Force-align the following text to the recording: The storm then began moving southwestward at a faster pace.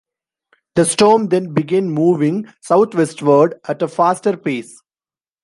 The 0.73 0.85
storm 0.85 1.27
then 1.29 1.53
began 1.53 1.87
moving 1.91 2.47
southwestward 2.61 3.59
at 3.67 3.83
a 3.83 3.87
faster 3.87 4.35
pace. 4.35 4.81